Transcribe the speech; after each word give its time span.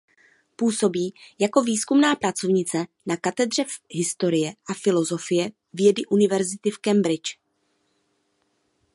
Působí 0.55 1.13
jako 1.39 1.61
výzkumná 1.61 2.15
pracovnice 2.15 2.85
na 3.05 3.17
katedře 3.17 3.63
historie 3.89 4.53
a 4.69 4.73
filozofie 4.73 5.51
vědy 5.73 6.05
Univerzity 6.05 6.69
v 6.71 6.77
Cambridgi. 6.77 7.33